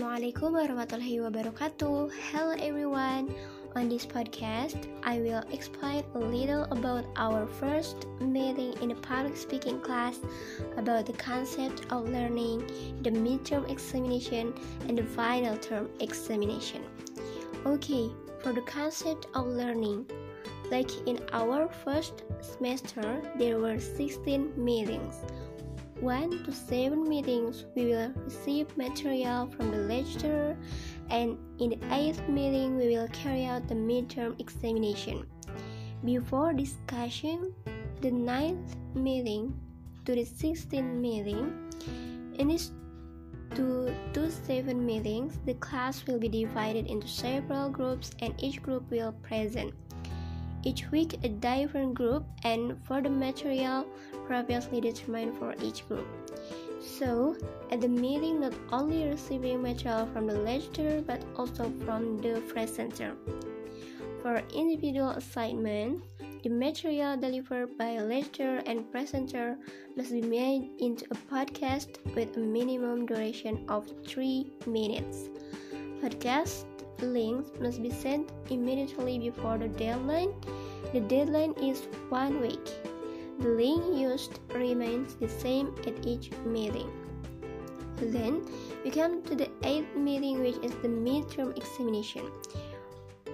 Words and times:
Assalamualaikum 0.00 0.56
warahmatullahi 0.56 1.20
wabarakatuh. 1.20 2.08
Hello 2.32 2.56
everyone. 2.56 3.28
On 3.76 3.84
this 3.84 4.08
podcast, 4.08 4.88
I 5.04 5.20
will 5.20 5.44
explain 5.52 6.08
a 6.16 6.22
little 6.24 6.64
about 6.72 7.04
our 7.20 7.44
first 7.60 8.08
meeting 8.16 8.72
in 8.80 8.96
a 8.96 8.98
public 9.04 9.36
speaking 9.36 9.76
class 9.84 10.16
about 10.80 11.04
the 11.04 11.12
concept 11.20 11.84
of 11.92 12.08
learning, 12.08 12.64
the 13.04 13.12
midterm 13.12 13.68
examination, 13.68 14.56
and 14.88 14.96
the 14.96 15.04
final 15.04 15.60
term 15.60 15.92
examination. 16.00 16.80
Okay, 17.68 18.08
for 18.40 18.56
the 18.56 18.64
concept 18.64 19.28
of 19.36 19.52
learning, 19.52 20.08
like 20.72 20.88
in 21.04 21.20
our 21.36 21.68
first 21.84 22.24
semester, 22.40 23.20
there 23.36 23.60
were 23.60 23.76
16 23.76 24.56
meetings. 24.56 25.20
1 26.00 26.44
to 26.44 26.52
7 26.52 27.08
meetings, 27.08 27.64
we 27.76 27.86
will 27.86 28.12
receive 28.24 28.76
material 28.76 29.46
from 29.46 29.70
the 29.70 29.78
lecturer 29.78 30.56
and 31.10 31.36
in 31.58 31.70
the 31.70 31.80
eighth 31.92 32.26
meeting 32.28 32.76
we 32.76 32.96
will 32.96 33.08
carry 33.08 33.44
out 33.44 33.68
the 33.68 33.74
midterm 33.74 34.38
examination. 34.40 35.26
Before 36.04 36.52
discussion 36.52 37.52
the 38.00 38.10
ninth 38.10 38.76
meeting 38.94 39.52
to 40.06 40.14
the 40.14 40.24
sixteenth 40.24 40.94
meeting, 40.94 41.52
in 42.38 42.58
two 43.54 43.94
to 44.14 44.30
seven 44.30 44.86
meetings, 44.86 45.38
the 45.44 45.54
class 45.54 46.06
will 46.06 46.18
be 46.18 46.28
divided 46.28 46.86
into 46.86 47.06
several 47.06 47.68
groups 47.68 48.12
and 48.20 48.32
each 48.38 48.62
group 48.62 48.90
will 48.90 49.12
present. 49.22 49.74
Each 50.62 50.90
week 50.90 51.18
a 51.24 51.28
different 51.28 51.94
group 51.94 52.24
and 52.44 52.76
for 52.84 53.00
the 53.00 53.08
material 53.08 53.86
previously 54.26 54.80
determined 54.80 55.38
for 55.38 55.54
each 55.62 55.88
group. 55.88 56.06
So, 56.80 57.36
at 57.70 57.80
the 57.80 57.88
meeting, 57.88 58.40
not 58.40 58.54
only 58.72 59.04
receiving 59.04 59.62
material 59.62 60.06
from 60.12 60.26
the 60.26 60.38
lecturer 60.38 61.00
but 61.00 61.22
also 61.36 61.72
from 61.84 62.18
the 62.18 62.42
presenter. 62.48 63.16
For 64.22 64.42
individual 64.54 65.10
assignment, 65.10 66.02
the 66.42 66.50
material 66.50 67.16
delivered 67.16 67.76
by 67.76 68.00
a 68.00 68.04
lecturer 68.04 68.62
and 68.66 68.90
presenter 68.90 69.56
must 69.96 70.10
be 70.10 70.22
made 70.22 70.70
into 70.78 71.04
a 71.10 71.16
podcast 71.32 72.00
with 72.14 72.36
a 72.36 72.40
minimum 72.40 73.06
duration 73.06 73.64
of 73.68 73.88
3 74.06 74.46
minutes. 74.66 75.28
Podcast 76.02 76.64
links 77.02 77.50
must 77.60 77.82
be 77.82 77.90
sent 77.90 78.30
immediately 78.50 79.18
before 79.18 79.58
the 79.58 79.68
deadline. 79.68 80.32
The 80.92 81.00
deadline 81.00 81.54
is 81.62 81.86
one 82.08 82.40
week. 82.40 82.66
The 83.38 83.48
link 83.48 83.96
used 83.96 84.40
remains 84.52 85.14
the 85.14 85.28
same 85.28 85.74
at 85.86 86.06
each 86.06 86.30
meeting. 86.44 86.90
Then 87.96 88.42
we 88.84 88.90
come 88.90 89.22
to 89.24 89.34
the 89.34 89.48
eighth 89.62 89.94
meeting, 89.94 90.40
which 90.40 90.56
is 90.64 90.72
the 90.82 90.88
midterm 90.88 91.56
examination. 91.56 92.30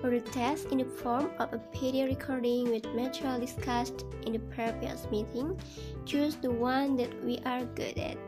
For 0.00 0.10
the 0.10 0.20
test 0.20 0.66
in 0.66 0.78
the 0.78 0.84
form 0.84 1.30
of 1.38 1.52
a 1.52 1.58
PDF 1.72 2.08
recording 2.08 2.70
with 2.70 2.84
material 2.92 3.38
discussed 3.38 4.04
in 4.26 4.32
the 4.32 4.38
previous 4.38 5.06
meeting, 5.10 5.58
choose 6.04 6.36
the 6.36 6.50
one 6.50 6.96
that 6.96 7.24
we 7.24 7.38
are 7.46 7.64
good 7.64 7.96
at. 7.98 8.18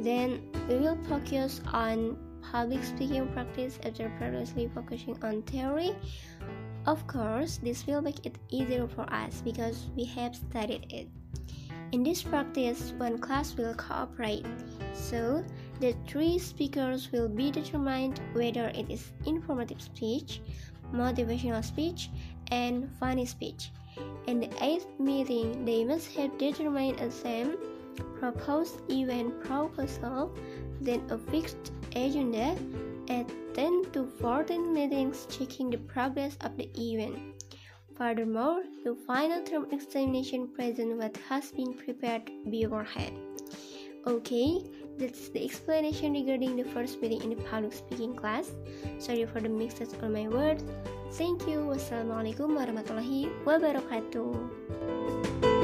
Then 0.00 0.42
we 0.68 0.76
will 0.76 0.98
focus 1.08 1.60
on 1.72 2.18
public 2.42 2.84
speaking 2.84 3.28
practice 3.32 3.78
after 3.82 4.12
previously 4.18 4.70
focusing 4.74 5.16
on 5.22 5.42
theory. 5.42 5.94
Of 6.86 7.04
course, 7.08 7.58
this 7.58 7.84
will 7.86 8.00
make 8.00 8.24
it 8.24 8.38
easier 8.48 8.86
for 8.86 9.02
us 9.12 9.42
because 9.44 9.90
we 9.96 10.04
have 10.04 10.36
studied 10.36 10.86
it. 10.90 11.08
In 11.90 12.04
this 12.04 12.22
practice, 12.22 12.92
one 12.96 13.18
class 13.18 13.56
will 13.56 13.74
cooperate, 13.74 14.46
so 14.94 15.44
the 15.80 15.94
three 16.06 16.38
speakers 16.38 17.10
will 17.10 17.28
be 17.28 17.50
determined 17.50 18.20
whether 18.34 18.68
it 18.68 18.90
is 18.90 19.12
informative 19.26 19.82
speech, 19.82 20.40
motivational 20.94 21.64
speech, 21.64 22.10
and 22.50 22.88
funny 23.00 23.26
speech. 23.26 23.72
In 24.26 24.38
the 24.38 24.50
eighth 24.62 24.86
meeting, 24.98 25.64
they 25.64 25.84
must 25.84 26.14
have 26.14 26.38
determined 26.38 27.00
a 27.00 27.10
theme, 27.10 27.56
proposed 28.18 28.78
event 28.90 29.42
proposal, 29.42 30.30
then 30.80 31.02
a 31.10 31.18
fixed 31.18 31.72
agenda, 31.96 32.56
at 33.10 33.28
10 33.54 33.92
to 33.92 34.06
14 34.20 34.72
meetings 34.72 35.26
checking 35.30 35.70
the 35.70 35.78
progress 35.78 36.36
of 36.40 36.56
the 36.56 36.68
event. 36.76 37.44
Furthermore, 37.96 38.62
the 38.84 38.94
final 39.06 39.42
term 39.42 39.66
examination 39.72 40.48
present 40.52 40.98
what 40.98 41.16
has 41.28 41.50
been 41.52 41.74
prepared 41.74 42.30
beforehand. 42.50 43.16
Okay, 44.06 44.62
that's 44.98 45.28
the 45.30 45.44
explanation 45.44 46.12
regarding 46.12 46.56
the 46.56 46.64
first 46.64 47.02
meeting 47.02 47.22
in 47.22 47.30
the 47.30 47.42
public 47.50 47.72
speaking 47.72 48.14
class. 48.14 48.50
Sorry 48.98 49.24
for 49.26 49.40
the 49.40 49.48
mixes 49.48 49.94
on 50.02 50.12
my 50.12 50.28
words. 50.28 50.62
Thank 51.12 51.48
you. 51.48 51.60
Wassalamualaikum 51.64 52.54
warahmatullahi 52.54 53.32
wabarakatuh. 53.48 55.55